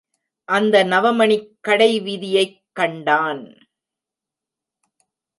[0.45, 3.43] அந்த நவமணிக் கடைவிதியைக் கண்டான்.